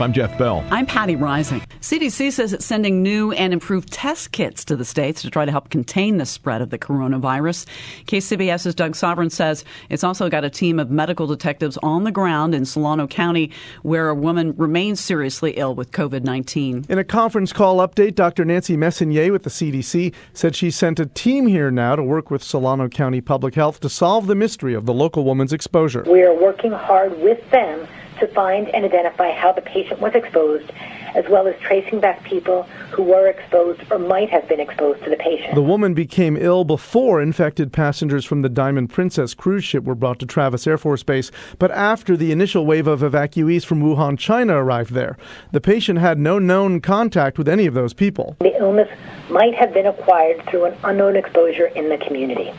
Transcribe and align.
I'm 0.00 0.12
Jeff 0.12 0.38
Bell. 0.38 0.64
I'm 0.70 0.86
Patti 0.86 1.16
Reising. 1.16 1.60
CDC 1.80 2.30
says 2.30 2.52
it's 2.52 2.64
sending 2.64 3.02
new 3.02 3.32
and 3.32 3.52
improved 3.52 3.92
test 3.92 4.30
kits 4.30 4.64
to 4.66 4.76
the 4.76 4.84
states 4.84 5.22
to 5.22 5.30
try 5.30 5.44
to 5.44 5.50
help 5.50 5.70
contain 5.70 6.18
the 6.18 6.26
spread 6.26 6.62
of 6.62 6.70
the 6.70 6.78
coronavirus. 6.78 7.66
KCBS's 8.06 8.76
Doug 8.76 8.94
Sovern 8.94 9.28
says 9.28 9.64
it's 9.88 10.04
also 10.04 10.28
got 10.28 10.44
a 10.44 10.50
team 10.50 10.78
of 10.78 10.88
medical 10.88 11.26
detectives 11.26 11.76
on 11.78 12.04
the 12.04 12.12
ground 12.12 12.54
in 12.54 12.64
Solano 12.64 13.08
County 13.08 13.50
where 13.82 14.08
a 14.08 14.14
woman 14.14 14.54
remains 14.56 15.00
seriously 15.00 15.54
ill 15.56 15.74
with 15.74 15.90
COVID 15.90 16.22
19. 16.22 16.86
In 16.88 16.98
a 16.98 17.04
conference 17.04 17.52
call 17.52 17.78
update, 17.78 18.14
Dr. 18.14 18.44
Nancy 18.44 18.76
Messonnier 18.76 19.32
with 19.32 19.42
the 19.42 19.50
CDC 19.50 20.14
said 20.32 20.54
she 20.54 20.70
sent 20.70 21.00
a 21.00 21.06
team 21.06 21.48
here 21.48 21.72
now 21.72 21.96
to 21.96 22.04
work 22.04 22.30
with 22.30 22.44
Solano 22.44 22.88
County 22.88 23.20
Public 23.20 23.56
Health 23.56 23.80
to 23.80 23.88
solve 23.88 24.28
the 24.28 24.36
mystery 24.36 24.74
of 24.74 24.86
the 24.86 24.94
local 24.94 25.24
woman's 25.24 25.52
exposure. 25.52 26.04
We 26.08 26.22
are 26.22 26.34
working 26.34 26.70
hard 26.70 27.18
with 27.20 27.38
them 27.50 27.88
to 28.20 28.26
find 28.28 28.68
and 28.68 28.84
identify 28.84 29.32
how 29.32 29.52
the 29.52 29.60
patient 29.62 30.00
was 30.00 30.14
exposed, 30.14 30.70
as 31.14 31.24
well 31.28 31.46
as 31.46 31.54
tracing 31.60 32.00
back 32.00 32.22
people 32.24 32.64
who 32.90 33.02
were 33.02 33.28
exposed 33.28 33.80
or 33.90 33.98
might 33.98 34.30
have 34.30 34.48
been 34.48 34.60
exposed 34.60 35.02
to 35.04 35.10
the 35.10 35.16
patient. 35.16 35.54
The 35.54 35.62
woman 35.62 35.94
became 35.94 36.36
ill 36.36 36.64
before 36.64 37.20
infected 37.22 37.72
passengers 37.72 38.24
from 38.24 38.42
the 38.42 38.48
Diamond 38.48 38.90
Princess 38.90 39.34
cruise 39.34 39.64
ship 39.64 39.84
were 39.84 39.94
brought 39.94 40.18
to 40.20 40.26
Travis 40.26 40.66
Air 40.66 40.78
Force 40.78 41.02
Base, 41.02 41.30
but 41.58 41.70
after 41.70 42.16
the 42.16 42.32
initial 42.32 42.66
wave 42.66 42.86
of 42.86 43.00
evacuees 43.00 43.64
from 43.64 43.82
Wuhan, 43.82 44.18
China 44.18 44.62
arrived 44.62 44.92
there. 44.92 45.16
The 45.52 45.60
patient 45.60 45.98
had 45.98 46.18
no 46.18 46.38
known 46.38 46.80
contact 46.80 47.38
with 47.38 47.48
any 47.48 47.66
of 47.66 47.74
those 47.74 47.94
people. 47.94 48.36
The 48.40 48.58
illness 48.58 48.88
might 49.30 49.54
have 49.54 49.72
been 49.72 49.86
acquired 49.86 50.44
through 50.46 50.66
an 50.66 50.76
unknown 50.84 51.16
exposure 51.16 51.66
in 51.66 51.88
the 51.88 51.98
community. 51.98 52.52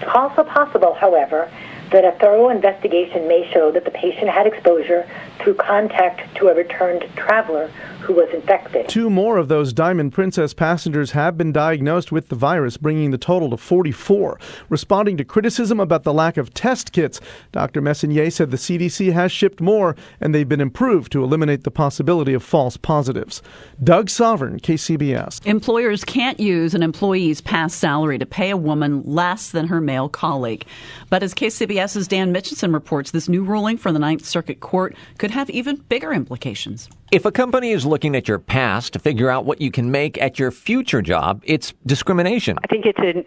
It's 0.00 0.10
also 0.14 0.44
possible, 0.44 0.94
however, 0.94 1.50
that 1.90 2.04
a 2.04 2.12
thorough 2.18 2.48
investigation 2.48 3.26
may 3.28 3.48
show 3.52 3.70
that 3.72 3.84
the 3.84 3.90
patient 3.90 4.28
had 4.28 4.46
exposure 4.46 5.08
through 5.38 5.54
contact 5.54 6.34
to 6.36 6.48
a 6.48 6.54
returned 6.54 7.04
traveler 7.16 7.70
who 8.00 8.14
was 8.14 8.28
infected. 8.32 8.88
Two 8.88 9.10
more 9.10 9.36
of 9.36 9.48
those 9.48 9.72
Diamond 9.72 10.12
Princess 10.12 10.54
passengers 10.54 11.12
have 11.12 11.36
been 11.36 11.52
diagnosed 11.52 12.12
with 12.12 12.28
the 12.28 12.36
virus, 12.36 12.76
bringing 12.76 13.10
the 13.10 13.18
total 13.18 13.50
to 13.50 13.56
44. 13.56 14.38
Responding 14.68 15.16
to 15.16 15.24
criticism 15.24 15.80
about 15.80 16.04
the 16.04 16.12
lack 16.12 16.36
of 16.36 16.54
test 16.54 16.92
kits, 16.92 17.20
Dr. 17.52 17.80
Messonnier 17.80 18.30
said 18.30 18.50
the 18.50 18.56
CDC 18.56 19.12
has 19.12 19.32
shipped 19.32 19.60
more 19.60 19.96
and 20.20 20.34
they've 20.34 20.48
been 20.48 20.60
improved 20.60 21.12
to 21.12 21.22
eliminate 21.22 21.64
the 21.64 21.70
possibility 21.70 22.34
of 22.34 22.42
false 22.42 22.76
positives. 22.76 23.42
Doug 23.82 24.08
Sovern, 24.08 24.60
KCBS. 24.60 25.44
Employers 25.46 26.04
can't 26.04 26.40
use 26.40 26.74
an 26.74 26.82
employee's 26.82 27.40
past 27.40 27.78
salary 27.78 28.18
to 28.18 28.26
pay 28.26 28.50
a 28.50 28.56
woman 28.56 29.02
less 29.04 29.50
than 29.50 29.68
her 29.68 29.80
male 29.80 30.08
colleague. 30.08 30.64
But 31.10 31.22
as 31.22 31.34
KCBS's 31.34 32.08
Dan 32.08 32.32
Mitchinson 32.32 32.72
reports, 32.72 33.10
this 33.10 33.28
new 33.28 33.42
ruling 33.42 33.78
from 33.78 33.94
the 33.94 34.00
Ninth 34.00 34.24
Circuit 34.24 34.60
Court 34.60 34.94
could 35.18 35.30
have 35.30 35.50
even 35.50 35.76
bigger 35.88 36.12
implications. 36.12 36.88
If 37.10 37.24
a 37.24 37.32
company 37.32 37.70
is 37.70 37.86
looking 37.86 38.14
at 38.14 38.28
your 38.28 38.38
past 38.38 38.92
to 38.92 38.98
figure 38.98 39.30
out 39.30 39.46
what 39.46 39.62
you 39.62 39.70
can 39.70 39.90
make 39.90 40.20
at 40.20 40.38
your 40.38 40.50
future 40.50 41.00
job, 41.00 41.42
it's 41.46 41.72
discrimination. 41.86 42.58
I 42.62 42.66
think 42.66 42.84
it's 42.84 42.98
a, 42.98 43.24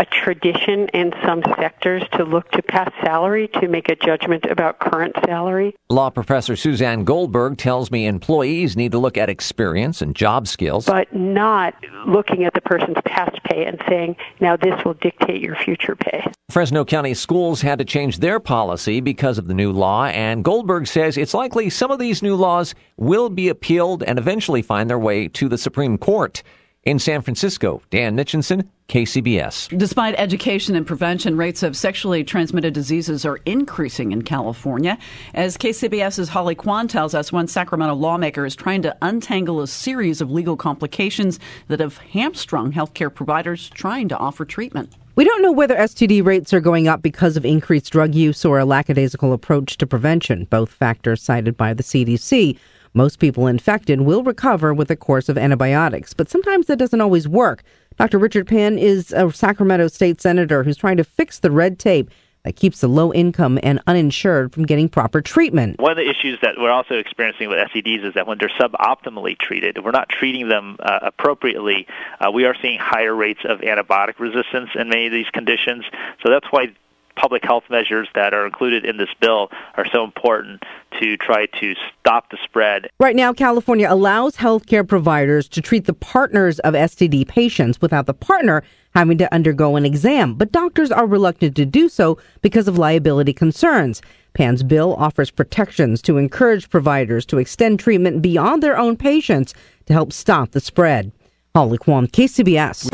a 0.00 0.04
tradition 0.04 0.86
in 0.94 1.12
some 1.24 1.42
sectors 1.58 2.04
to 2.12 2.22
look 2.22 2.48
to 2.52 2.62
past 2.62 2.92
salary 3.02 3.48
to 3.60 3.66
make 3.66 3.88
a 3.88 3.96
judgment 3.96 4.44
about 4.44 4.78
current 4.78 5.16
salary. 5.26 5.74
Law 5.90 6.10
professor 6.10 6.54
Suzanne 6.54 7.02
Goldberg 7.02 7.58
tells 7.58 7.90
me 7.90 8.06
employees 8.06 8.76
need 8.76 8.92
to 8.92 8.98
look 8.98 9.18
at 9.18 9.28
experience 9.28 10.00
and 10.00 10.14
job 10.14 10.46
skills. 10.46 10.86
But 10.86 11.12
not 11.12 11.74
looking 12.06 12.44
at 12.44 12.54
the 12.54 12.60
person's 12.60 12.98
past 13.04 13.42
pay 13.42 13.64
and 13.64 13.82
saying, 13.88 14.14
now 14.38 14.56
this 14.56 14.80
will 14.84 14.94
dictate 14.94 15.42
your 15.42 15.56
future 15.56 15.96
pay. 15.96 16.24
Fresno 16.50 16.84
County 16.84 17.14
schools 17.14 17.62
had 17.62 17.80
to 17.80 17.84
change 17.84 18.18
their 18.18 18.38
policy 18.38 19.00
because 19.00 19.38
of 19.38 19.48
the 19.48 19.54
new 19.54 19.72
law, 19.72 20.04
and 20.04 20.44
Goldberg 20.44 20.86
says 20.86 21.16
it's 21.16 21.34
likely 21.34 21.68
some 21.68 21.90
of 21.90 21.98
these 21.98 22.22
new 22.22 22.36
laws 22.36 22.74
will 22.96 23.23
be 23.30 23.48
appealed 23.48 24.02
and 24.02 24.18
eventually 24.18 24.62
find 24.62 24.88
their 24.88 24.98
way 24.98 25.28
to 25.28 25.48
the 25.48 25.58
Supreme 25.58 25.98
Court. 25.98 26.42
In 26.84 26.98
San 26.98 27.22
Francisco, 27.22 27.80
Dan 27.88 28.14
Mitchinson, 28.14 28.68
KCBS. 28.90 29.78
Despite 29.78 30.14
education 30.18 30.76
and 30.76 30.86
prevention, 30.86 31.34
rates 31.34 31.62
of 31.62 31.74
sexually 31.74 32.22
transmitted 32.22 32.74
diseases 32.74 33.24
are 33.24 33.38
increasing 33.46 34.12
in 34.12 34.20
California. 34.20 34.98
As 35.32 35.56
KCBS's 35.56 36.28
Holly 36.28 36.54
Quan 36.54 36.86
tells 36.86 37.14
us, 37.14 37.32
one 37.32 37.48
Sacramento 37.48 37.94
lawmaker 37.94 38.44
is 38.44 38.54
trying 38.54 38.82
to 38.82 38.94
untangle 39.00 39.62
a 39.62 39.66
series 39.66 40.20
of 40.20 40.30
legal 40.30 40.58
complications 40.58 41.40
that 41.68 41.80
have 41.80 41.96
hamstrung 41.96 42.70
healthcare 42.70 43.12
providers 43.12 43.70
trying 43.70 44.08
to 44.08 44.18
offer 44.18 44.44
treatment. 44.44 44.94
We 45.16 45.24
don't 45.24 45.40
know 45.40 45.52
whether 45.52 45.76
STD 45.76 46.22
rates 46.22 46.52
are 46.52 46.60
going 46.60 46.86
up 46.86 47.00
because 47.00 47.38
of 47.38 47.46
increased 47.46 47.92
drug 47.92 48.14
use 48.14 48.44
or 48.44 48.58
a 48.58 48.64
lackadaisical 48.66 49.32
approach 49.32 49.78
to 49.78 49.86
prevention, 49.86 50.44
both 50.50 50.70
factors 50.70 51.22
cited 51.22 51.56
by 51.56 51.72
the 51.72 51.82
CDC. 51.82 52.58
Most 52.96 53.18
people 53.18 53.48
infected 53.48 54.02
will 54.02 54.22
recover 54.22 54.72
with 54.72 54.88
a 54.88 54.94
course 54.94 55.28
of 55.28 55.36
antibiotics, 55.36 56.14
but 56.14 56.30
sometimes 56.30 56.66
that 56.66 56.78
doesn't 56.78 57.00
always 57.00 57.26
work. 57.26 57.64
Dr. 57.98 58.18
Richard 58.18 58.46
Pan 58.46 58.78
is 58.78 59.10
a 59.10 59.32
Sacramento 59.32 59.88
state 59.88 60.20
senator 60.20 60.62
who's 60.62 60.76
trying 60.76 60.96
to 60.98 61.04
fix 61.04 61.40
the 61.40 61.50
red 61.50 61.80
tape 61.80 62.08
that 62.44 62.54
keeps 62.54 62.80
the 62.82 62.88
low 62.88 63.12
income 63.12 63.58
and 63.64 63.80
uninsured 63.88 64.52
from 64.52 64.64
getting 64.64 64.88
proper 64.88 65.20
treatment. 65.20 65.80
One 65.80 65.90
of 65.90 65.96
the 65.96 66.08
issues 66.08 66.38
that 66.42 66.54
we're 66.56 66.70
also 66.70 66.94
experiencing 66.94 67.48
with 67.48 67.58
STDs 67.68 68.04
is 68.04 68.14
that 68.14 68.28
when 68.28 68.38
they're 68.38 68.52
suboptimally 68.60 69.36
treated, 69.38 69.82
we're 69.82 69.90
not 69.90 70.08
treating 70.08 70.48
them 70.48 70.76
uh, 70.78 71.00
appropriately, 71.02 71.88
uh, 72.20 72.30
we 72.30 72.44
are 72.44 72.54
seeing 72.62 72.78
higher 72.78 73.14
rates 73.14 73.40
of 73.44 73.58
antibiotic 73.60 74.20
resistance 74.20 74.70
in 74.76 74.88
many 74.88 75.06
of 75.06 75.12
these 75.12 75.28
conditions. 75.32 75.84
So 76.22 76.30
that's 76.30 76.46
why 76.50 76.74
public 77.16 77.44
health 77.44 77.64
measures 77.70 78.08
that 78.14 78.34
are 78.34 78.46
included 78.46 78.84
in 78.84 78.96
this 78.96 79.08
bill 79.20 79.50
are 79.76 79.86
so 79.92 80.04
important 80.04 80.62
to 81.00 81.16
try 81.16 81.46
to 81.60 81.74
stop 82.00 82.30
the 82.30 82.38
spread. 82.44 82.88
Right 83.00 83.16
now, 83.16 83.32
California 83.32 83.86
allows 83.88 84.36
healthcare 84.36 84.86
providers 84.86 85.48
to 85.48 85.60
treat 85.60 85.86
the 85.86 85.94
partners 85.94 86.58
of 86.60 86.74
STD 86.74 87.26
patients 87.28 87.80
without 87.80 88.06
the 88.06 88.14
partner 88.14 88.62
having 88.94 89.18
to 89.18 89.34
undergo 89.34 89.76
an 89.76 89.84
exam, 89.84 90.34
but 90.34 90.52
doctors 90.52 90.92
are 90.92 91.06
reluctant 91.06 91.56
to 91.56 91.66
do 91.66 91.88
so 91.88 92.16
because 92.42 92.68
of 92.68 92.78
liability 92.78 93.32
concerns. 93.32 94.00
Pan's 94.34 94.62
bill 94.62 94.94
offers 94.94 95.30
protections 95.30 96.02
to 96.02 96.16
encourage 96.16 96.70
providers 96.70 97.26
to 97.26 97.38
extend 97.38 97.80
treatment 97.80 98.22
beyond 98.22 98.62
their 98.62 98.76
own 98.76 98.96
patients 98.96 99.54
to 99.86 99.92
help 99.92 100.12
stop 100.12 100.52
the 100.52 100.60
spread. 100.60 101.12
Holly 101.54 101.78
Quan, 101.78 102.06
KCBS. 102.08 102.93